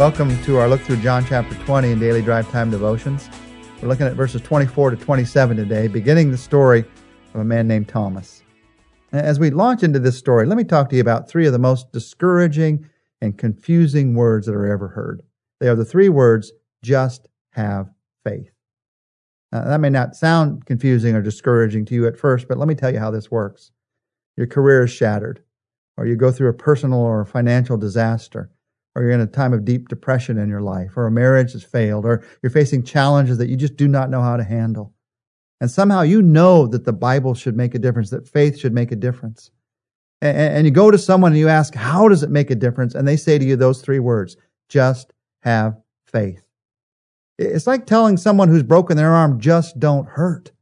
Welcome 0.00 0.42
to 0.44 0.56
our 0.56 0.66
look 0.66 0.80
through 0.80 1.02
John 1.02 1.26
chapter 1.26 1.54
20 1.56 1.90
in 1.90 2.00
Daily 2.00 2.22
Drive 2.22 2.50
Time 2.50 2.70
Devotions. 2.70 3.28
We're 3.82 3.88
looking 3.88 4.06
at 4.06 4.14
verses 4.14 4.40
24 4.40 4.92
to 4.92 4.96
27 4.96 5.58
today, 5.58 5.88
beginning 5.88 6.30
the 6.30 6.38
story 6.38 6.86
of 7.34 7.40
a 7.40 7.44
man 7.44 7.68
named 7.68 7.88
Thomas. 7.88 8.42
As 9.12 9.38
we 9.38 9.50
launch 9.50 9.82
into 9.82 9.98
this 9.98 10.16
story, 10.16 10.46
let 10.46 10.56
me 10.56 10.64
talk 10.64 10.88
to 10.88 10.96
you 10.96 11.02
about 11.02 11.28
three 11.28 11.46
of 11.46 11.52
the 11.52 11.58
most 11.58 11.92
discouraging 11.92 12.88
and 13.20 13.36
confusing 13.36 14.14
words 14.14 14.46
that 14.46 14.54
are 14.54 14.72
ever 14.72 14.88
heard. 14.88 15.20
They 15.60 15.68
are 15.68 15.76
the 15.76 15.84
three 15.84 16.08
words, 16.08 16.50
just 16.82 17.28
have 17.50 17.90
faith. 18.24 18.54
Now, 19.52 19.64
that 19.64 19.80
may 19.80 19.90
not 19.90 20.16
sound 20.16 20.64
confusing 20.64 21.14
or 21.14 21.20
discouraging 21.20 21.84
to 21.84 21.94
you 21.94 22.06
at 22.06 22.16
first, 22.16 22.48
but 22.48 22.56
let 22.56 22.68
me 22.68 22.74
tell 22.74 22.90
you 22.90 23.00
how 23.00 23.10
this 23.10 23.30
works. 23.30 23.70
Your 24.38 24.46
career 24.46 24.84
is 24.84 24.90
shattered, 24.90 25.42
or 25.98 26.06
you 26.06 26.16
go 26.16 26.32
through 26.32 26.48
a 26.48 26.54
personal 26.54 27.00
or 27.00 27.26
financial 27.26 27.76
disaster, 27.76 28.50
or 28.94 29.02
you're 29.02 29.12
in 29.12 29.20
a 29.20 29.26
time 29.26 29.52
of 29.52 29.64
deep 29.64 29.88
depression 29.88 30.38
in 30.38 30.48
your 30.48 30.62
life, 30.62 30.96
or 30.96 31.06
a 31.06 31.10
marriage 31.10 31.52
has 31.52 31.62
failed, 31.62 32.04
or 32.04 32.24
you're 32.42 32.50
facing 32.50 32.82
challenges 32.82 33.38
that 33.38 33.48
you 33.48 33.56
just 33.56 33.76
do 33.76 33.86
not 33.86 34.10
know 34.10 34.22
how 34.22 34.36
to 34.36 34.44
handle. 34.44 34.92
And 35.60 35.70
somehow 35.70 36.02
you 36.02 36.22
know 36.22 36.66
that 36.66 36.84
the 36.84 36.92
Bible 36.92 37.34
should 37.34 37.56
make 37.56 37.74
a 37.74 37.78
difference, 37.78 38.10
that 38.10 38.28
faith 38.28 38.58
should 38.58 38.72
make 38.72 38.92
a 38.92 38.96
difference. 38.96 39.50
And, 40.22 40.36
and 40.36 40.66
you 40.66 40.72
go 40.72 40.90
to 40.90 40.98
someone 40.98 41.32
and 41.32 41.38
you 41.38 41.48
ask, 41.48 41.74
how 41.74 42.08
does 42.08 42.22
it 42.22 42.30
make 42.30 42.50
a 42.50 42.54
difference? 42.54 42.94
And 42.94 43.06
they 43.06 43.16
say 43.16 43.38
to 43.38 43.44
you 43.44 43.56
those 43.56 43.82
three 43.82 43.98
words, 43.98 44.36
just 44.68 45.12
have 45.42 45.78
faith. 46.06 46.42
It's 47.38 47.66
like 47.66 47.86
telling 47.86 48.16
someone 48.16 48.48
who's 48.48 48.62
broken 48.62 48.96
their 48.96 49.12
arm, 49.12 49.40
just 49.40 49.78
don't 49.78 50.06
hurt. 50.06 50.52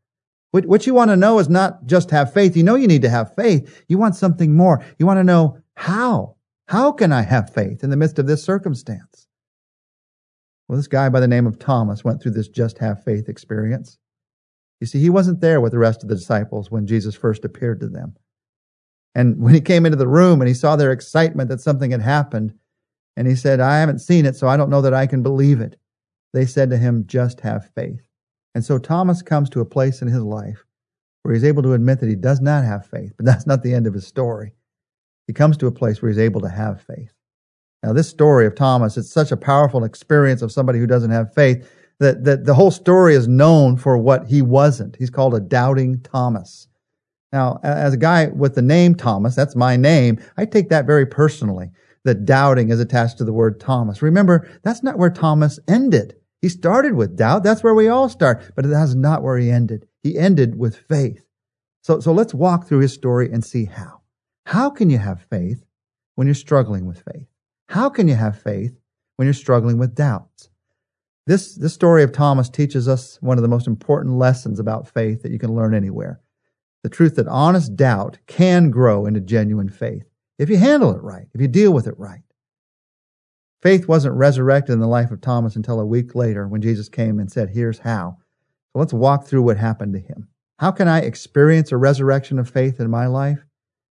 What, 0.52 0.66
what 0.66 0.86
you 0.86 0.94
want 0.94 1.10
to 1.10 1.16
know 1.16 1.38
is 1.38 1.48
not 1.48 1.86
just 1.86 2.10
have 2.10 2.32
faith. 2.32 2.56
You 2.56 2.62
know 2.62 2.76
you 2.76 2.86
need 2.86 3.02
to 3.02 3.10
have 3.10 3.34
faith. 3.34 3.84
You 3.88 3.98
want 3.98 4.16
something 4.16 4.54
more. 4.54 4.84
You 4.98 5.06
want 5.06 5.18
to 5.18 5.24
know 5.24 5.58
how. 5.74 6.36
How 6.68 6.92
can 6.92 7.12
I 7.12 7.22
have 7.22 7.54
faith 7.54 7.82
in 7.82 7.88
the 7.88 7.96
midst 7.96 8.18
of 8.18 8.26
this 8.26 8.44
circumstance? 8.44 9.26
Well, 10.68 10.76
this 10.76 10.86
guy 10.86 11.08
by 11.08 11.20
the 11.20 11.26
name 11.26 11.46
of 11.46 11.58
Thomas 11.58 12.04
went 12.04 12.22
through 12.22 12.32
this 12.32 12.48
just 12.48 12.76
have 12.78 13.02
faith 13.04 13.26
experience. 13.28 13.98
You 14.80 14.86
see, 14.86 15.00
he 15.00 15.08
wasn't 15.08 15.40
there 15.40 15.62
with 15.62 15.72
the 15.72 15.78
rest 15.78 16.02
of 16.02 16.10
the 16.10 16.14
disciples 16.14 16.70
when 16.70 16.86
Jesus 16.86 17.14
first 17.14 17.46
appeared 17.46 17.80
to 17.80 17.88
them. 17.88 18.16
And 19.14 19.40
when 19.40 19.54
he 19.54 19.62
came 19.62 19.86
into 19.86 19.96
the 19.96 20.06
room 20.06 20.42
and 20.42 20.48
he 20.48 20.54
saw 20.54 20.76
their 20.76 20.92
excitement 20.92 21.48
that 21.48 21.62
something 21.62 21.90
had 21.90 22.02
happened, 22.02 22.52
and 23.16 23.26
he 23.26 23.34
said, 23.34 23.60
I 23.60 23.78
haven't 23.78 24.00
seen 24.00 24.26
it, 24.26 24.36
so 24.36 24.46
I 24.46 24.58
don't 24.58 24.70
know 24.70 24.82
that 24.82 24.94
I 24.94 25.06
can 25.06 25.22
believe 25.22 25.60
it. 25.60 25.76
They 26.34 26.44
said 26.44 26.68
to 26.70 26.76
him, 26.76 27.06
just 27.06 27.40
have 27.40 27.70
faith. 27.74 28.06
And 28.54 28.62
so 28.62 28.78
Thomas 28.78 29.22
comes 29.22 29.48
to 29.50 29.60
a 29.60 29.64
place 29.64 30.02
in 30.02 30.08
his 30.08 30.22
life 30.22 30.66
where 31.22 31.34
he's 31.34 31.44
able 31.44 31.62
to 31.62 31.72
admit 31.72 32.00
that 32.00 32.10
he 32.10 32.14
does 32.14 32.42
not 32.42 32.64
have 32.64 32.86
faith, 32.86 33.14
but 33.16 33.24
that's 33.24 33.46
not 33.46 33.62
the 33.62 33.72
end 33.72 33.86
of 33.86 33.94
his 33.94 34.06
story. 34.06 34.52
He 35.28 35.32
comes 35.32 35.56
to 35.58 35.68
a 35.68 35.72
place 35.72 36.02
where 36.02 36.10
he's 36.10 36.18
able 36.18 36.40
to 36.40 36.48
have 36.48 36.82
faith. 36.82 37.12
Now, 37.84 37.92
this 37.92 38.08
story 38.08 38.46
of 38.46 38.56
Thomas, 38.56 38.96
it's 38.96 39.12
such 39.12 39.30
a 39.30 39.36
powerful 39.36 39.84
experience 39.84 40.42
of 40.42 40.50
somebody 40.50 40.80
who 40.80 40.86
doesn't 40.88 41.12
have 41.12 41.32
faith 41.32 41.70
that, 42.00 42.24
that 42.24 42.44
the 42.44 42.54
whole 42.54 42.72
story 42.72 43.14
is 43.14 43.28
known 43.28 43.76
for 43.76 43.96
what 43.98 44.26
he 44.26 44.42
wasn't. 44.42 44.96
He's 44.96 45.10
called 45.10 45.34
a 45.34 45.40
doubting 45.40 46.00
Thomas. 46.00 46.66
Now, 47.32 47.60
as 47.62 47.92
a 47.92 47.98
guy 47.98 48.28
with 48.28 48.54
the 48.54 48.62
name 48.62 48.94
Thomas, 48.94 49.36
that's 49.36 49.54
my 49.54 49.76
name, 49.76 50.18
I 50.36 50.46
take 50.46 50.70
that 50.70 50.86
very 50.86 51.06
personally 51.06 51.70
that 52.04 52.24
doubting 52.24 52.70
is 52.70 52.80
attached 52.80 53.18
to 53.18 53.24
the 53.24 53.32
word 53.32 53.60
Thomas. 53.60 54.00
Remember, 54.00 54.48
that's 54.62 54.82
not 54.82 54.98
where 54.98 55.10
Thomas 55.10 55.60
ended. 55.68 56.16
He 56.40 56.48
started 56.48 56.94
with 56.94 57.16
doubt. 57.16 57.42
That's 57.42 57.62
where 57.62 57.74
we 57.74 57.88
all 57.88 58.08
start, 58.08 58.52
but 58.56 58.68
that's 58.68 58.94
not 58.94 59.22
where 59.22 59.36
he 59.36 59.50
ended. 59.50 59.86
He 60.02 60.16
ended 60.16 60.58
with 60.58 60.76
faith. 60.76 61.22
So, 61.82 62.00
so 62.00 62.12
let's 62.12 62.32
walk 62.32 62.66
through 62.66 62.80
his 62.80 62.94
story 62.94 63.30
and 63.30 63.44
see 63.44 63.66
how. 63.66 63.97
How 64.48 64.70
can 64.70 64.88
you 64.88 64.96
have 64.96 65.20
faith 65.28 65.62
when 66.14 66.26
you're 66.26 66.32
struggling 66.32 66.86
with 66.86 67.02
faith? 67.02 67.26
How 67.68 67.90
can 67.90 68.08
you 68.08 68.14
have 68.14 68.40
faith 68.40 68.74
when 69.16 69.26
you're 69.26 69.34
struggling 69.34 69.76
with 69.76 69.94
doubts? 69.94 70.48
This, 71.26 71.54
this 71.54 71.74
story 71.74 72.02
of 72.02 72.12
Thomas 72.12 72.48
teaches 72.48 72.88
us 72.88 73.18
one 73.20 73.36
of 73.36 73.42
the 73.42 73.48
most 73.48 73.66
important 73.66 74.14
lessons 74.14 74.58
about 74.58 74.88
faith 74.88 75.22
that 75.22 75.32
you 75.32 75.38
can 75.38 75.54
learn 75.54 75.74
anywhere. 75.74 76.22
The 76.82 76.88
truth 76.88 77.16
that 77.16 77.28
honest 77.28 77.76
doubt 77.76 78.20
can 78.26 78.70
grow 78.70 79.04
into 79.04 79.20
genuine 79.20 79.68
faith 79.68 80.08
if 80.38 80.48
you 80.48 80.56
handle 80.56 80.94
it 80.94 81.02
right, 81.02 81.26
if 81.34 81.42
you 81.42 81.48
deal 81.48 81.74
with 81.74 81.86
it 81.86 81.98
right. 81.98 82.22
Faith 83.60 83.86
wasn't 83.86 84.14
resurrected 84.14 84.72
in 84.72 84.80
the 84.80 84.86
life 84.86 85.10
of 85.10 85.20
Thomas 85.20 85.56
until 85.56 85.78
a 85.78 85.84
week 85.84 86.14
later 86.14 86.48
when 86.48 86.62
Jesus 86.62 86.88
came 86.88 87.18
and 87.18 87.30
said, 87.30 87.50
Here's 87.50 87.80
how. 87.80 88.16
So 88.72 88.78
let's 88.78 88.94
walk 88.94 89.26
through 89.26 89.42
what 89.42 89.58
happened 89.58 89.92
to 89.92 90.00
him. 90.00 90.28
How 90.58 90.70
can 90.70 90.88
I 90.88 91.00
experience 91.00 91.70
a 91.70 91.76
resurrection 91.76 92.38
of 92.38 92.48
faith 92.48 92.80
in 92.80 92.88
my 92.88 93.08
life? 93.08 93.44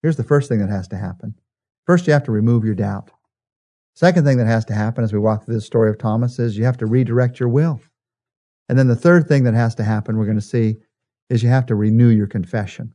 Here's 0.05 0.17
the 0.17 0.23
first 0.23 0.51
thing 0.51 0.59
that 0.59 0.69
has 0.69 0.87
to 0.89 0.99
happen. 0.99 1.35
First, 1.87 2.07
you 2.07 2.13
have 2.13 2.25
to 2.25 2.31
remove 2.31 2.63
your 2.63 2.75
doubt. 2.75 3.11
Second 3.95 4.27
thing 4.27 4.37
that 4.37 4.47
has 4.47 4.67
to 4.67 4.75
happen 4.75 5.03
as 5.03 5.15
we 5.15 5.19
walk 5.19 5.47
through 5.47 5.55
this 5.55 5.65
story 5.65 5.89
of 5.89 5.97
Thomas 5.97 6.39
is 6.39 6.59
you 6.59 6.65
have 6.67 6.77
to 6.77 6.87
redirect 6.87 7.41
your 7.41 7.49
will. 7.49 7.81
And 8.69 8.79
then 8.79 8.87
the 8.87 8.97
third 8.97 9.27
thing 9.27 9.45
that 9.45 9.55
has 9.55 9.75
to 9.77 9.83
happen, 9.83 10.19
we're 10.19 10.27
going 10.27 10.37
to 10.37 10.43
see, 10.43 10.77
is 11.31 11.43
you 11.43 11.49
have 11.49 11.65
to 11.65 11.75
renew 11.75 12.09
your 12.09 12.27
confession. 12.27 12.93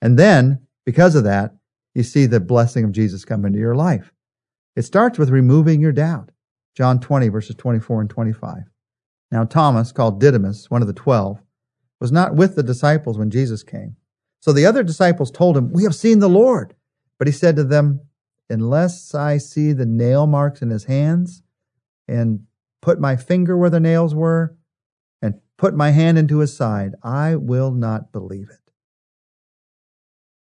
And 0.00 0.16
then, 0.16 0.60
because 0.84 1.16
of 1.16 1.24
that, 1.24 1.50
you 1.96 2.04
see 2.04 2.26
the 2.26 2.38
blessing 2.38 2.84
of 2.84 2.92
Jesus 2.92 3.24
come 3.24 3.44
into 3.44 3.58
your 3.58 3.74
life. 3.74 4.12
It 4.76 4.82
starts 4.82 5.18
with 5.18 5.30
removing 5.30 5.80
your 5.80 5.90
doubt. 5.90 6.30
John 6.76 7.00
20, 7.00 7.26
verses 7.26 7.56
24 7.56 8.02
and 8.02 8.10
25. 8.10 8.58
Now, 9.32 9.42
Thomas, 9.42 9.90
called 9.90 10.20
Didymus, 10.20 10.70
one 10.70 10.80
of 10.80 10.86
the 10.86 10.94
twelve, 10.94 11.42
was 12.00 12.12
not 12.12 12.36
with 12.36 12.54
the 12.54 12.62
disciples 12.62 13.18
when 13.18 13.30
Jesus 13.30 13.64
came. 13.64 13.96
So 14.40 14.52
the 14.52 14.66
other 14.66 14.82
disciples 14.82 15.30
told 15.30 15.56
him, 15.56 15.72
We 15.72 15.84
have 15.84 15.94
seen 15.94 16.18
the 16.18 16.28
Lord. 16.28 16.74
But 17.18 17.28
he 17.28 17.32
said 17.32 17.56
to 17.56 17.64
them, 17.64 18.00
Unless 18.48 19.14
I 19.14 19.38
see 19.38 19.72
the 19.72 19.86
nail 19.86 20.26
marks 20.26 20.62
in 20.62 20.70
his 20.70 20.84
hands 20.84 21.42
and 22.06 22.44
put 22.80 23.00
my 23.00 23.16
finger 23.16 23.56
where 23.56 23.70
the 23.70 23.80
nails 23.80 24.14
were 24.14 24.56
and 25.20 25.40
put 25.56 25.74
my 25.74 25.90
hand 25.90 26.18
into 26.18 26.38
his 26.38 26.56
side, 26.56 26.94
I 27.02 27.34
will 27.34 27.72
not 27.72 28.12
believe 28.12 28.48
it. 28.50 28.72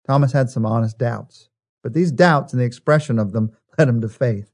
Thomas 0.06 0.32
had 0.32 0.50
some 0.50 0.66
honest 0.66 0.98
doubts, 0.98 1.48
but 1.82 1.92
these 1.92 2.10
doubts 2.10 2.52
and 2.52 2.60
the 2.60 2.66
expression 2.66 3.18
of 3.18 3.32
them 3.32 3.52
led 3.78 3.88
him 3.88 4.00
to 4.00 4.08
faith. 4.08 4.50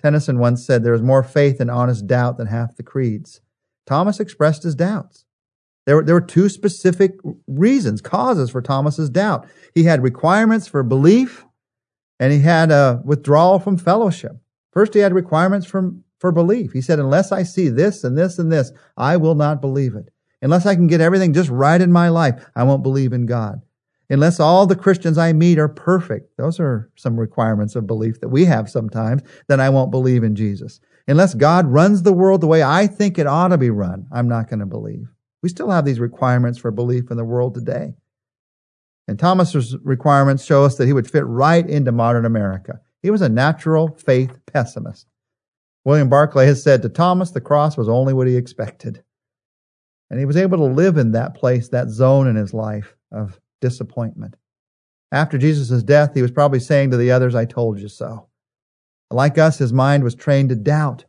Tennyson 0.00 0.40
once 0.40 0.64
said, 0.66 0.82
There 0.82 0.94
is 0.94 1.02
more 1.02 1.22
faith 1.22 1.60
in 1.60 1.70
honest 1.70 2.08
doubt 2.08 2.36
than 2.36 2.48
half 2.48 2.76
the 2.76 2.82
creeds. 2.82 3.40
Thomas 3.86 4.18
expressed 4.18 4.64
his 4.64 4.74
doubts. 4.74 5.24
There 5.86 5.96
were, 5.96 6.04
there 6.04 6.14
were 6.14 6.20
two 6.20 6.48
specific 6.48 7.12
reasons, 7.46 8.00
causes 8.00 8.50
for 8.50 8.62
Thomas's 8.62 9.10
doubt. 9.10 9.46
He 9.74 9.84
had 9.84 10.02
requirements 10.02 10.68
for 10.68 10.82
belief 10.82 11.44
and 12.20 12.32
he 12.32 12.40
had 12.40 12.70
a 12.70 13.00
withdrawal 13.04 13.58
from 13.58 13.76
fellowship. 13.76 14.32
First, 14.72 14.94
he 14.94 15.00
had 15.00 15.12
requirements 15.12 15.66
from, 15.66 16.04
for 16.18 16.30
belief. 16.30 16.72
He 16.72 16.80
said, 16.80 16.98
Unless 16.98 17.32
I 17.32 17.42
see 17.42 17.68
this 17.68 18.04
and 18.04 18.16
this 18.16 18.38
and 18.38 18.50
this, 18.50 18.72
I 18.96 19.16
will 19.16 19.34
not 19.34 19.60
believe 19.60 19.94
it. 19.96 20.10
Unless 20.40 20.66
I 20.66 20.74
can 20.74 20.86
get 20.86 21.00
everything 21.00 21.32
just 21.32 21.50
right 21.50 21.80
in 21.80 21.92
my 21.92 22.08
life, 22.08 22.48
I 22.54 22.62
won't 22.62 22.82
believe 22.82 23.12
in 23.12 23.26
God 23.26 23.62
unless 24.12 24.38
all 24.38 24.66
the 24.66 24.76
Christians 24.76 25.16
I 25.16 25.32
meet 25.32 25.58
are 25.58 25.68
perfect. 25.68 26.36
Those 26.36 26.60
are 26.60 26.90
some 26.96 27.18
requirements 27.18 27.74
of 27.74 27.86
belief 27.86 28.20
that 28.20 28.28
we 28.28 28.44
have 28.44 28.68
sometimes, 28.68 29.22
then 29.48 29.58
I 29.58 29.70
won't 29.70 29.90
believe 29.90 30.22
in 30.22 30.36
Jesus. 30.36 30.80
Unless 31.08 31.34
God 31.34 31.66
runs 31.66 32.02
the 32.02 32.12
world 32.12 32.42
the 32.42 32.46
way 32.46 32.62
I 32.62 32.86
think 32.86 33.18
it 33.18 33.26
ought 33.26 33.48
to 33.48 33.58
be 33.58 33.70
run, 33.70 34.06
I'm 34.12 34.28
not 34.28 34.48
going 34.48 34.60
to 34.60 34.66
believe. 34.66 35.08
We 35.42 35.48
still 35.48 35.70
have 35.70 35.84
these 35.84 36.00
requirements 36.00 36.58
for 36.58 36.70
belief 36.70 37.10
in 37.10 37.16
the 37.16 37.24
world 37.24 37.54
today. 37.54 37.94
And 39.08 39.18
Thomas's 39.18 39.76
requirements 39.82 40.44
show 40.44 40.64
us 40.64 40.76
that 40.76 40.86
he 40.86 40.92
would 40.92 41.10
fit 41.10 41.26
right 41.26 41.68
into 41.68 41.90
modern 41.90 42.24
America. 42.24 42.80
He 43.02 43.10
was 43.10 43.20
a 43.20 43.28
natural 43.28 43.88
faith 43.88 44.38
pessimist. 44.46 45.08
William 45.84 46.08
Barclay 46.08 46.46
has 46.46 46.62
said 46.62 46.82
to 46.82 46.88
Thomas, 46.88 47.32
the 47.32 47.40
cross 47.40 47.76
was 47.76 47.88
only 47.88 48.14
what 48.14 48.28
he 48.28 48.36
expected. 48.36 49.02
And 50.08 50.20
he 50.20 50.26
was 50.26 50.36
able 50.36 50.58
to 50.58 50.64
live 50.64 50.96
in 50.96 51.12
that 51.12 51.34
place, 51.34 51.68
that 51.70 51.88
zone 51.88 52.28
in 52.28 52.36
his 52.36 52.54
life 52.54 52.96
of 53.10 53.40
disappointment. 53.60 54.36
After 55.10 55.38
Jesus' 55.38 55.82
death, 55.82 56.14
he 56.14 56.22
was 56.22 56.30
probably 56.30 56.60
saying 56.60 56.90
to 56.90 56.96
the 56.96 57.10
others, 57.10 57.34
I 57.34 57.44
told 57.44 57.80
you 57.80 57.88
so. 57.88 58.28
Like 59.10 59.36
us, 59.36 59.58
his 59.58 59.72
mind 59.72 60.04
was 60.04 60.14
trained 60.14 60.50
to 60.50 60.54
doubt. 60.54 61.04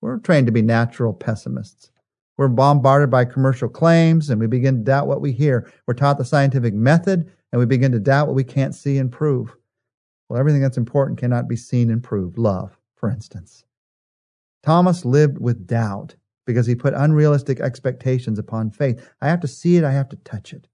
We're 0.00 0.18
trained 0.18 0.46
to 0.46 0.52
be 0.52 0.62
natural 0.62 1.12
pessimists. 1.12 1.90
We're 2.38 2.48
bombarded 2.48 3.10
by 3.10 3.24
commercial 3.24 3.68
claims 3.68 4.30
and 4.30 4.40
we 4.40 4.46
begin 4.46 4.76
to 4.76 4.84
doubt 4.84 5.08
what 5.08 5.20
we 5.20 5.32
hear. 5.32 5.70
We're 5.86 5.94
taught 5.94 6.18
the 6.18 6.24
scientific 6.24 6.72
method 6.72 7.30
and 7.52 7.58
we 7.58 7.66
begin 7.66 7.90
to 7.92 7.98
doubt 7.98 8.28
what 8.28 8.36
we 8.36 8.44
can't 8.44 8.74
see 8.74 8.96
and 8.96 9.10
prove. 9.10 9.56
Well, 10.28 10.38
everything 10.38 10.62
that's 10.62 10.76
important 10.76 11.18
cannot 11.18 11.48
be 11.48 11.56
seen 11.56 11.90
and 11.90 12.02
proved. 12.02 12.38
Love, 12.38 12.78
for 12.94 13.10
instance. 13.10 13.64
Thomas 14.62 15.04
lived 15.04 15.38
with 15.38 15.66
doubt 15.66 16.14
because 16.46 16.66
he 16.66 16.76
put 16.76 16.94
unrealistic 16.94 17.58
expectations 17.58 18.38
upon 18.38 18.70
faith. 18.70 19.10
I 19.20 19.28
have 19.28 19.40
to 19.40 19.48
see 19.48 19.76
it, 19.76 19.84
I 19.84 19.92
have 19.92 20.08
to 20.10 20.16
touch 20.16 20.52
it. 20.52 20.68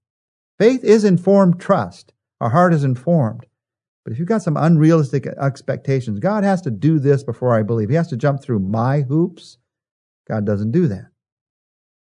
Faith 0.59 0.83
is 0.83 1.03
informed 1.03 1.59
trust. 1.59 2.13
Our 2.41 2.49
heart 2.49 2.73
is 2.73 2.83
informed. 2.83 3.47
But 4.03 4.13
if 4.13 4.19
you've 4.19 4.27
got 4.27 4.43
some 4.43 4.55
unrealistic 4.55 5.25
expectations, 5.25 6.19
God 6.19 6.43
has 6.43 6.61
to 6.61 6.71
do 6.71 6.99
this 6.99 7.23
before 7.23 7.55
I 7.55 7.63
believe. 7.63 7.89
He 7.89 7.95
has 7.95 8.09
to 8.09 8.17
jump 8.17 8.43
through 8.43 8.59
my 8.59 9.01
hoops. 9.01 9.57
God 10.27 10.45
doesn't 10.45 10.71
do 10.71 10.87
that. 10.87 11.07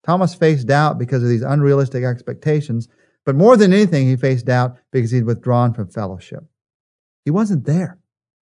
Thomas 0.06 0.34
faced 0.34 0.68
doubt 0.68 0.98
because 0.98 1.24
of 1.24 1.30
these 1.30 1.44
unrealistic 1.44 2.04
expectations, 2.04 2.88
but 3.26 3.36
more 3.36 3.56
than 3.56 3.74
anything, 3.74 4.08
he 4.08 4.16
faced 4.16 4.48
doubt 4.48 4.78
because 4.92 5.12
he'd 5.12 5.26
withdrawn 5.26 5.74
from 5.74 5.90
fellowship. 5.90 6.44
He 7.24 7.32
wasn't 7.32 7.66
there. 7.66 8.00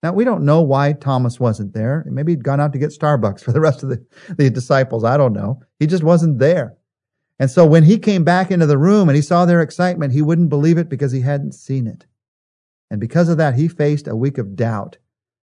Now, 0.01 0.13
we 0.13 0.24
don't 0.24 0.45
know 0.45 0.62
why 0.62 0.94
Thomas 0.94 1.39
wasn't 1.39 1.74
there. 1.74 2.06
Maybe 2.07 2.31
he'd 2.31 2.44
gone 2.44 2.59
out 2.59 2.74
to 2.74 2.80
get 2.80 2.92
Starbucks 2.92 3.44
for 3.44 3.51
the 3.51 3.62
rest 3.62 3.83
of 3.83 3.89
the, 3.89 4.06
the 4.38 4.50
disciples. 4.50 5.03
I 5.03 5.18
don't 5.18 5.33
know. 5.33 5.62
He 5.80 5.88
just 5.88 6.03
wasn't 6.03 6.39
there. 6.39 6.75
And 7.39 7.51
so 7.51 7.65
when 7.65 7.83
he 7.83 7.98
came 7.98 8.24
back 8.24 8.50
into 8.50 8.65
the 8.65 8.77
room 8.77 9.09
and 9.09 9.15
he 9.15 9.21
saw 9.21 9.45
their 9.45 9.62
excitement, 9.62 10.13
he 10.13 10.21
wouldn't 10.21 10.50
believe 10.50 10.77
it 10.77 10.89
because 10.89 11.12
he 11.12 11.21
hadn't 11.21 11.53
seen 11.53 11.86
it. 11.86 12.06
And 12.89 13.00
because 13.00 13.30
of 13.30 13.38
that, 13.38 13.56
he 13.56 13.68
faced 13.68 14.07
a 14.07 14.15
week 14.15 14.38
of 14.38 14.56
doubt 14.56 14.98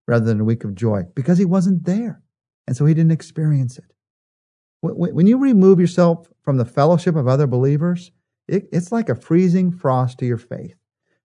rather 0.07 0.25
than 0.25 0.41
a 0.41 0.45
week 0.45 0.65
of 0.65 0.75
joy 0.75 1.03
because 1.15 1.39
he 1.39 1.45
wasn't 1.45 1.85
there. 1.85 2.23
And 2.67 2.77
so 2.77 2.87
he 2.87 2.95
didn't 2.95 3.13
experience 3.13 3.79
it. 3.79 3.93
When 4.83 5.27
you 5.27 5.39
remove 5.39 5.79
yourself 5.79 6.29
from 6.43 6.57
the 6.57 6.65
fellowship 6.65 7.17
of 7.17 7.29
other 7.29 7.47
believers, 7.47 8.13
it's 8.49 8.91
like 8.91 9.09
a 9.09 9.15
freezing 9.15 9.71
frost 9.71 10.19
to 10.19 10.27
your 10.27 10.39
faith. 10.39 10.75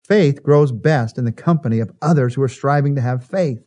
Faith 0.03 0.43
grows 0.43 0.71
best 0.71 1.17
in 1.17 1.25
the 1.25 1.31
company 1.31 1.79
of 1.79 1.91
others 2.01 2.35
who 2.35 2.41
are 2.41 2.47
striving 2.47 2.95
to 2.95 3.01
have 3.01 3.25
faith. 3.25 3.59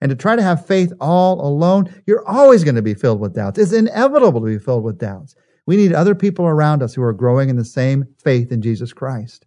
And 0.00 0.10
to 0.10 0.16
try 0.16 0.36
to 0.36 0.42
have 0.42 0.66
faith 0.66 0.92
all 1.00 1.46
alone, 1.46 1.92
you're 2.06 2.26
always 2.28 2.64
going 2.64 2.74
to 2.74 2.82
be 2.82 2.94
filled 2.94 3.20
with 3.20 3.34
doubts. 3.34 3.58
It's 3.58 3.72
inevitable 3.72 4.40
to 4.40 4.46
be 4.46 4.58
filled 4.58 4.84
with 4.84 4.98
doubts. 4.98 5.34
We 5.66 5.76
need 5.76 5.92
other 5.92 6.14
people 6.14 6.44
around 6.46 6.82
us 6.82 6.94
who 6.94 7.02
are 7.02 7.12
growing 7.12 7.48
in 7.48 7.56
the 7.56 7.64
same 7.64 8.04
faith 8.22 8.52
in 8.52 8.60
Jesus 8.60 8.92
Christ. 8.92 9.46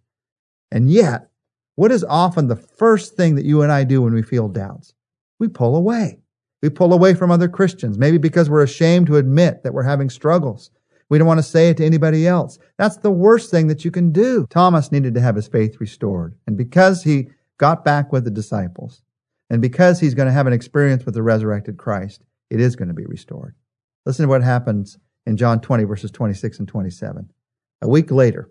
And 0.72 0.90
yet, 0.90 1.28
what 1.76 1.92
is 1.92 2.02
often 2.02 2.48
the 2.48 2.56
first 2.56 3.14
thing 3.14 3.36
that 3.36 3.44
you 3.44 3.62
and 3.62 3.70
I 3.70 3.84
do 3.84 4.02
when 4.02 4.14
we 4.14 4.22
feel 4.22 4.48
doubts? 4.48 4.94
We 5.38 5.48
pull 5.48 5.76
away. 5.76 6.18
We 6.62 6.70
pull 6.70 6.92
away 6.92 7.14
from 7.14 7.30
other 7.30 7.48
Christians, 7.48 7.98
maybe 7.98 8.18
because 8.18 8.50
we're 8.50 8.62
ashamed 8.62 9.06
to 9.06 9.16
admit 9.16 9.62
that 9.62 9.74
we're 9.74 9.84
having 9.84 10.10
struggles. 10.10 10.70
We 11.08 11.16
don't 11.16 11.26
want 11.26 11.38
to 11.38 11.44
say 11.44 11.70
it 11.70 11.76
to 11.78 11.86
anybody 11.86 12.26
else. 12.26 12.58
That's 12.76 12.98
the 12.98 13.10
worst 13.10 13.50
thing 13.50 13.68
that 13.68 13.84
you 13.84 13.90
can 13.90 14.12
do. 14.12 14.46
Thomas 14.50 14.92
needed 14.92 15.14
to 15.14 15.20
have 15.20 15.36
his 15.36 15.48
faith 15.48 15.80
restored. 15.80 16.34
And 16.46 16.56
because 16.56 17.02
he 17.02 17.28
got 17.58 17.84
back 17.84 18.12
with 18.12 18.24
the 18.24 18.30
disciples, 18.30 19.02
and 19.50 19.62
because 19.62 20.00
he's 20.00 20.14
going 20.14 20.26
to 20.26 20.32
have 20.32 20.46
an 20.46 20.52
experience 20.52 21.06
with 21.06 21.14
the 21.14 21.22
resurrected 21.22 21.78
Christ, 21.78 22.22
it 22.50 22.60
is 22.60 22.76
going 22.76 22.88
to 22.88 22.94
be 22.94 23.06
restored. 23.06 23.54
Listen 24.04 24.24
to 24.24 24.28
what 24.28 24.42
happens 24.42 24.98
in 25.26 25.36
John 25.36 25.60
20, 25.60 25.84
verses 25.84 26.10
26 26.10 26.58
and 26.58 26.68
27. 26.68 27.30
A 27.82 27.88
week 27.88 28.10
later, 28.10 28.50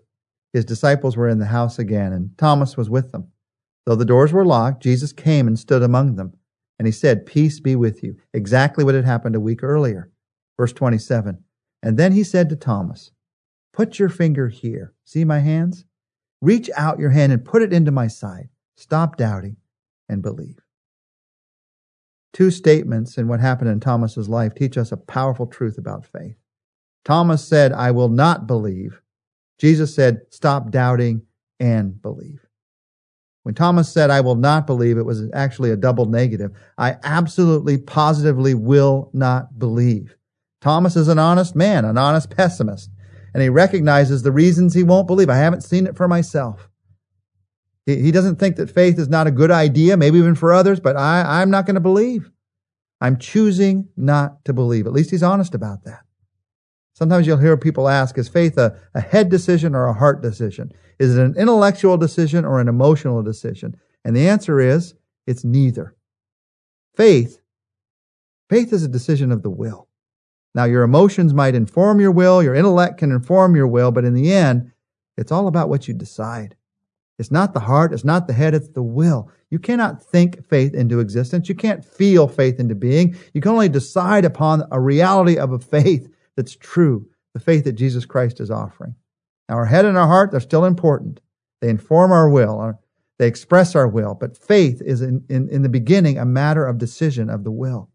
his 0.52 0.64
disciples 0.64 1.16
were 1.16 1.28
in 1.28 1.38
the 1.38 1.46
house 1.46 1.78
again, 1.78 2.12
and 2.12 2.36
Thomas 2.38 2.76
was 2.76 2.90
with 2.90 3.12
them. 3.12 3.28
Though 3.86 3.96
the 3.96 4.04
doors 4.04 4.32
were 4.32 4.44
locked, 4.44 4.82
Jesus 4.82 5.12
came 5.12 5.46
and 5.46 5.58
stood 5.58 5.82
among 5.82 6.16
them, 6.16 6.34
and 6.78 6.86
he 6.86 6.92
said, 6.92 7.26
Peace 7.26 7.60
be 7.60 7.76
with 7.76 8.02
you. 8.02 8.16
Exactly 8.32 8.84
what 8.84 8.94
had 8.94 9.04
happened 9.04 9.34
a 9.34 9.40
week 9.40 9.62
earlier. 9.62 10.10
Verse 10.56 10.72
27. 10.72 11.42
And 11.82 11.96
then 11.96 12.12
he 12.12 12.24
said 12.24 12.48
to 12.48 12.56
Thomas, 12.56 13.12
Put 13.72 13.98
your 13.98 14.08
finger 14.08 14.48
here. 14.48 14.94
See 15.04 15.24
my 15.24 15.40
hands? 15.40 15.84
Reach 16.40 16.70
out 16.76 16.98
your 16.98 17.10
hand 17.10 17.32
and 17.32 17.44
put 17.44 17.62
it 17.62 17.72
into 17.72 17.90
my 17.90 18.06
side. 18.06 18.48
Stop 18.76 19.16
doubting 19.16 19.56
and 20.08 20.22
believe. 20.22 20.60
Two 22.32 22.50
statements 22.50 23.18
in 23.18 23.26
what 23.26 23.40
happened 23.40 23.70
in 23.70 23.80
Thomas's 23.80 24.28
life 24.28 24.54
teach 24.54 24.76
us 24.76 24.92
a 24.92 24.96
powerful 24.96 25.46
truth 25.46 25.78
about 25.78 26.06
faith. 26.06 26.36
Thomas 27.04 27.46
said, 27.46 27.72
I 27.72 27.90
will 27.90 28.08
not 28.08 28.46
believe 28.46 29.00
Jesus 29.58 29.94
said, 29.94 30.22
Stop 30.30 30.70
doubting 30.70 31.22
and 31.58 32.00
believe. 32.00 32.46
When 33.48 33.54
Thomas 33.54 33.90
said, 33.90 34.10
I 34.10 34.20
will 34.20 34.34
not 34.34 34.66
believe, 34.66 34.98
it 34.98 35.06
was 35.06 35.22
actually 35.32 35.70
a 35.70 35.76
double 35.76 36.04
negative. 36.04 36.50
I 36.76 36.96
absolutely, 37.02 37.78
positively 37.78 38.52
will 38.52 39.08
not 39.14 39.58
believe. 39.58 40.16
Thomas 40.60 40.96
is 40.96 41.08
an 41.08 41.18
honest 41.18 41.56
man, 41.56 41.86
an 41.86 41.96
honest 41.96 42.28
pessimist, 42.28 42.90
and 43.32 43.42
he 43.42 43.48
recognizes 43.48 44.20
the 44.20 44.32
reasons 44.32 44.74
he 44.74 44.82
won't 44.82 45.06
believe. 45.06 45.30
I 45.30 45.36
haven't 45.36 45.62
seen 45.62 45.86
it 45.86 45.96
for 45.96 46.06
myself. 46.06 46.68
He, 47.86 48.12
doesn't 48.12 48.36
think 48.36 48.56
that 48.56 48.68
faith 48.68 48.98
is 48.98 49.08
not 49.08 49.26
a 49.26 49.30
good 49.30 49.50
idea, 49.50 49.96
maybe 49.96 50.18
even 50.18 50.34
for 50.34 50.52
others, 50.52 50.78
but 50.78 50.98
I, 50.98 51.40
I'm 51.40 51.48
not 51.48 51.64
going 51.64 51.76
to 51.76 51.80
believe. 51.80 52.30
I'm 53.00 53.16
choosing 53.16 53.88
not 53.96 54.44
to 54.44 54.52
believe. 54.52 54.86
At 54.86 54.92
least 54.92 55.10
he's 55.10 55.22
honest 55.22 55.54
about 55.54 55.84
that. 55.84 56.00
Sometimes 56.92 57.26
you'll 57.26 57.38
hear 57.38 57.56
people 57.56 57.88
ask, 57.88 58.18
is 58.18 58.28
faith 58.28 58.58
a, 58.58 58.78
a 58.92 59.00
head 59.00 59.30
decision 59.30 59.74
or 59.74 59.86
a 59.86 59.94
heart 59.94 60.20
decision? 60.20 60.70
Is 60.98 61.16
it 61.16 61.22
an 61.22 61.36
intellectual 61.36 61.96
decision 61.96 62.44
or 62.44 62.60
an 62.60 62.68
emotional 62.68 63.22
decision? 63.22 63.76
And 64.04 64.16
the 64.16 64.28
answer 64.28 64.60
is, 64.60 64.94
it's 65.26 65.44
neither. 65.44 65.94
Faith, 66.94 67.40
faith 68.48 68.72
is 68.72 68.82
a 68.82 68.88
decision 68.88 69.30
of 69.30 69.42
the 69.42 69.50
will. 69.50 69.88
Now, 70.54 70.64
your 70.64 70.82
emotions 70.82 71.34
might 71.34 71.54
inform 71.54 72.00
your 72.00 72.10
will, 72.10 72.42
your 72.42 72.54
intellect 72.54 72.98
can 72.98 73.12
inform 73.12 73.54
your 73.54 73.68
will, 73.68 73.92
but 73.92 74.04
in 74.04 74.14
the 74.14 74.32
end, 74.32 74.72
it's 75.16 75.30
all 75.30 75.46
about 75.46 75.68
what 75.68 75.86
you 75.86 75.94
decide. 75.94 76.56
It's 77.18 77.30
not 77.30 77.52
the 77.52 77.60
heart, 77.60 77.92
it's 77.92 78.04
not 78.04 78.26
the 78.26 78.32
head, 78.32 78.54
it's 78.54 78.68
the 78.68 78.82
will. 78.82 79.30
You 79.50 79.58
cannot 79.58 80.02
think 80.02 80.44
faith 80.46 80.74
into 80.74 81.00
existence. 81.00 81.48
You 81.48 81.54
can't 81.54 81.84
feel 81.84 82.28
faith 82.28 82.60
into 82.60 82.74
being. 82.74 83.16
You 83.34 83.40
can 83.40 83.52
only 83.52 83.68
decide 83.68 84.24
upon 84.24 84.64
a 84.70 84.80
reality 84.80 85.36
of 85.36 85.52
a 85.52 85.58
faith 85.58 86.08
that's 86.36 86.54
true, 86.54 87.08
the 87.34 87.40
faith 87.40 87.64
that 87.64 87.72
Jesus 87.72 88.04
Christ 88.04 88.40
is 88.40 88.50
offering. 88.50 88.94
Now, 89.48 89.56
our 89.56 89.66
head 89.66 89.84
and 89.84 89.96
our 89.96 90.06
heart, 90.06 90.30
they're 90.30 90.40
still 90.40 90.64
important. 90.64 91.20
They 91.60 91.68
inform 91.68 92.12
our 92.12 92.28
will, 92.28 92.60
uh, 92.60 92.72
they 93.18 93.26
express 93.26 93.74
our 93.74 93.88
will, 93.88 94.14
but 94.14 94.36
faith 94.36 94.80
is 94.84 95.02
in, 95.02 95.24
in, 95.28 95.48
in 95.48 95.62
the 95.62 95.68
beginning 95.68 96.18
a 96.18 96.24
matter 96.24 96.64
of 96.64 96.78
decision 96.78 97.28
of 97.28 97.42
the 97.42 97.50
will. 97.50 97.90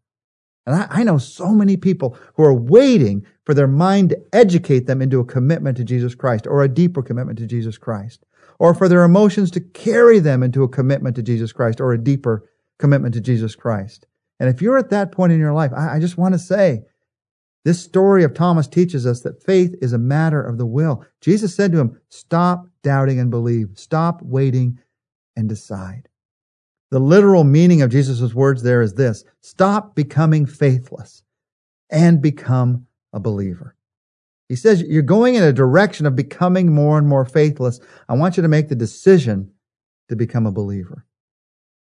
And 0.66 0.76
I, 0.76 0.88
I 0.90 1.04
know 1.04 1.18
so 1.18 1.50
many 1.50 1.78
people 1.78 2.18
who 2.36 2.44
are 2.44 2.54
waiting 2.54 3.26
for 3.46 3.54
their 3.54 3.68
mind 3.68 4.10
to 4.10 4.22
educate 4.34 4.86
them 4.86 5.02
into 5.02 5.20
a 5.20 5.26
commitment 5.26 5.78
to 5.78 5.84
Jesus 5.84 6.16
Christ 6.16 6.48
or 6.48 6.64
a 6.64 6.70
deeper 6.70 7.02
commitment 7.02 7.40
to 7.40 7.48
Jesus 7.48 7.78
Christ, 7.78 8.26
or 8.60 8.74
for 8.74 8.88
their 8.88 9.04
emotions 9.04 9.52
to 9.52 9.62
carry 9.62 10.20
them 10.20 10.44
into 10.44 10.64
a 10.64 10.70
commitment 10.70 11.16
to 11.16 11.24
Jesus 11.24 11.52
Christ 11.52 11.80
or 11.82 11.94
a 11.94 12.04
deeper 12.04 12.50
commitment 12.80 13.14
to 13.14 13.22
Jesus 13.22 13.56
Christ. 13.56 14.08
And 14.40 14.50
if 14.50 14.62
you're 14.62 14.78
at 14.78 14.90
that 14.90 15.12
point 15.12 15.32
in 15.32 15.40
your 15.40 15.54
life, 15.54 15.72
I, 15.76 15.96
I 15.96 16.00
just 16.00 16.18
want 16.18 16.34
to 16.34 16.40
say, 16.40 16.84
this 17.66 17.82
story 17.82 18.24
of 18.24 18.34
Thomas 18.34 18.68
teaches 18.68 19.06
us 19.06 19.22
that 19.22 19.42
faith 19.42 19.74
is 19.82 19.94
a 19.94 19.98
matter 19.98 20.42
of 20.42 20.58
the 20.58 20.66
will. 20.66 21.06
Jesus 21.22 21.56
said 21.56 21.72
to 21.72 21.80
him, 21.80 22.00
Stop 22.10 22.68
doubting 22.82 23.20
and 23.20 23.32
believe. 23.32 23.72
Stop 23.76 24.22
waiting 24.22 24.80
and 25.36 25.48
decide. 25.48 26.10
The 26.92 27.00
literal 27.00 27.44
meaning 27.44 27.82
of 27.82 27.90
Jesus' 27.90 28.34
words 28.34 28.64
there 28.64 28.82
is 28.82 28.96
this 28.96 29.24
stop 29.42 29.96
becoming 29.96 30.46
faithless 30.46 31.24
and 31.90 32.22
become 32.22 32.86
a 33.14 33.20
believer. 33.20 33.76
He 34.50 34.58
says, 34.58 34.82
You're 34.82 35.02
going 35.02 35.36
in 35.36 35.44
a 35.44 35.54
direction 35.54 36.06
of 36.06 36.18
becoming 36.18 36.74
more 36.74 36.98
and 36.98 37.08
more 37.08 37.26
faithless. 37.26 37.80
I 38.10 38.14
want 38.16 38.36
you 38.36 38.44
to 38.44 38.50
make 38.50 38.68
the 38.68 38.76
decision 38.76 39.52
to 40.10 40.18
become 40.18 40.46
a 40.46 40.52
believer. 40.52 41.06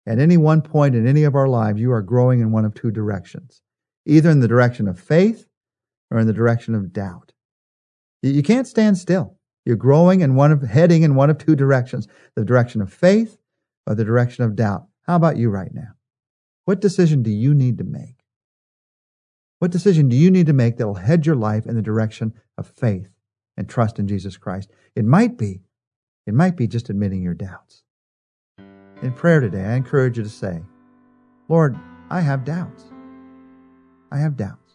At 0.07 0.19
any 0.19 0.37
one 0.37 0.61
point 0.61 0.95
in 0.95 1.05
any 1.05 1.25
of 1.25 1.35
our 1.35 1.49
lives, 1.49 1.81
you 1.81 1.91
are 1.91 2.01
growing 2.01 2.39
in 2.39 2.53
one 2.53 2.63
of 2.63 2.73
two 2.73 2.89
directions 2.89 3.61
either 4.07 4.29
in 4.29 4.39
the 4.39 4.47
direction 4.47 4.87
of 4.87 4.97
faith 4.97 5.46
or 6.11 6.19
in 6.19 6.27
the 6.27 6.33
direction 6.33 6.75
of 6.75 6.93
doubt. 6.93 7.33
You 8.21 8.43
can't 8.43 8.67
stand 8.67 8.97
still. 8.97 9.37
You're 9.65 9.75
growing 9.75 10.23
and 10.23 10.35
one 10.35 10.51
of, 10.51 10.61
heading 10.61 11.03
in 11.03 11.15
one 11.15 11.29
of 11.29 11.37
two 11.37 11.55
directions, 11.55 12.07
the 12.35 12.45
direction 12.45 12.81
of 12.81 12.91
faith 12.91 13.37
or 13.85 13.95
the 13.95 14.05
direction 14.05 14.43
of 14.43 14.55
doubt. 14.55 14.87
How 15.03 15.15
about 15.15 15.37
you 15.37 15.49
right 15.49 15.73
now? 15.73 15.89
What 16.65 16.81
decision 16.81 17.23
do 17.23 17.31
you 17.31 17.53
need 17.53 17.77
to 17.77 17.83
make? 17.83 18.23
What 19.59 19.71
decision 19.71 20.07
do 20.07 20.15
you 20.15 20.29
need 20.29 20.47
to 20.47 20.53
make 20.53 20.77
that 20.77 20.87
will 20.87 20.95
head 20.95 21.25
your 21.25 21.35
life 21.35 21.65
in 21.65 21.75
the 21.75 21.81
direction 21.81 22.33
of 22.57 22.67
faith 22.67 23.09
and 23.55 23.67
trust 23.67 23.99
in 23.99 24.07
Jesus 24.07 24.37
Christ? 24.37 24.71
It 24.95 25.05
might 25.05 25.37
be, 25.37 25.61
it 26.25 26.33
might 26.33 26.55
be 26.55 26.67
just 26.67 26.89
admitting 26.89 27.21
your 27.21 27.33
doubts. 27.33 27.83
In 29.01 29.13
prayer 29.13 29.39
today, 29.39 29.63
I 29.63 29.75
encourage 29.75 30.17
you 30.17 30.23
to 30.23 30.29
say, 30.29 30.61
Lord, 31.49 31.77
I 32.09 32.21
have 32.21 32.45
doubts. 32.45 32.83
I 34.11 34.17
have 34.17 34.37
doubts. 34.37 34.66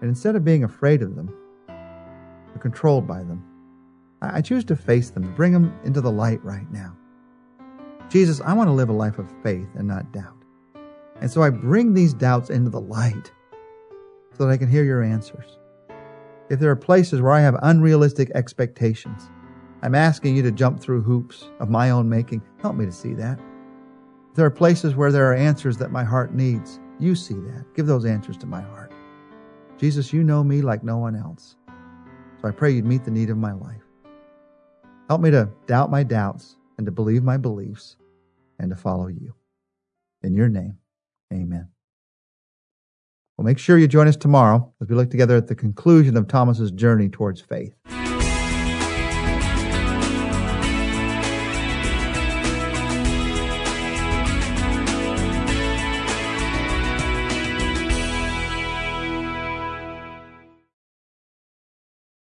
And 0.00 0.08
instead 0.08 0.36
of 0.36 0.44
being 0.44 0.64
afraid 0.64 1.02
of 1.02 1.16
them 1.16 1.32
or 1.68 2.58
controlled 2.60 3.06
by 3.06 3.18
them, 3.18 3.44
I 4.22 4.40
choose 4.42 4.64
to 4.66 4.76
face 4.76 5.10
them, 5.10 5.22
to 5.22 5.28
bring 5.30 5.52
them 5.52 5.72
into 5.84 6.00
the 6.00 6.10
light 6.10 6.44
right 6.44 6.70
now. 6.70 6.96
Jesus, 8.10 8.40
I 8.40 8.52
want 8.52 8.68
to 8.68 8.72
live 8.72 8.88
a 8.88 8.94
life 8.94 9.18
of 9.18 9.32
faith 9.42 9.68
and 9.76 9.86
not 9.86 10.12
doubt. 10.12 10.36
And 11.20 11.30
so 11.30 11.42
I 11.42 11.50
bring 11.50 11.94
these 11.94 12.12
doubts 12.12 12.50
into 12.50 12.70
the 12.70 12.80
light 12.80 13.30
so 14.36 14.46
that 14.46 14.52
I 14.52 14.56
can 14.56 14.68
hear 14.68 14.84
your 14.84 15.02
answers. 15.02 15.58
If 16.50 16.58
there 16.58 16.70
are 16.70 16.76
places 16.76 17.20
where 17.20 17.32
I 17.32 17.40
have 17.40 17.56
unrealistic 17.62 18.30
expectations, 18.34 19.30
I'm 19.82 19.94
asking 19.94 20.36
you 20.36 20.42
to 20.42 20.50
jump 20.50 20.80
through 20.80 21.02
hoops 21.02 21.48
of 21.60 21.70
my 21.70 21.90
own 21.90 22.08
making. 22.08 22.42
Help 22.60 22.74
me 22.74 22.84
to 22.86 22.92
see 22.92 23.14
that. 23.14 23.38
If 24.30 24.36
there 24.36 24.46
are 24.46 24.50
places 24.50 24.94
where 24.94 25.12
there 25.12 25.30
are 25.30 25.34
answers 25.34 25.76
that 25.78 25.92
my 25.92 26.04
heart 26.04 26.34
needs, 26.34 26.80
you 26.98 27.14
see 27.14 27.34
that. 27.34 27.64
Give 27.74 27.86
those 27.86 28.04
answers 28.04 28.36
to 28.38 28.46
my 28.46 28.60
heart. 28.60 28.92
Jesus, 29.80 30.12
you 30.12 30.22
know 30.22 30.44
me 30.44 30.60
like 30.60 30.84
no 30.84 30.98
one 30.98 31.16
else. 31.16 31.56
So 32.42 32.48
I 32.48 32.50
pray 32.50 32.70
you'd 32.70 32.84
meet 32.84 33.02
the 33.02 33.10
need 33.10 33.30
of 33.30 33.38
my 33.38 33.52
life. 33.52 33.80
Help 35.08 35.22
me 35.22 35.30
to 35.30 35.48
doubt 35.66 35.90
my 35.90 36.02
doubts 36.02 36.56
and 36.76 36.84
to 36.84 36.92
believe 36.92 37.22
my 37.22 37.38
beliefs 37.38 37.96
and 38.58 38.68
to 38.68 38.76
follow 38.76 39.06
you. 39.06 39.34
In 40.22 40.34
your 40.34 40.50
name, 40.50 40.76
amen. 41.32 41.68
Well, 43.38 43.46
make 43.46 43.58
sure 43.58 43.78
you 43.78 43.88
join 43.88 44.06
us 44.06 44.16
tomorrow 44.16 44.70
as 44.82 44.88
we 44.88 44.96
look 44.96 45.08
together 45.08 45.36
at 45.36 45.46
the 45.46 45.54
conclusion 45.54 46.14
of 46.14 46.28
Thomas's 46.28 46.70
journey 46.70 47.08
towards 47.08 47.40
faith. 47.40 47.74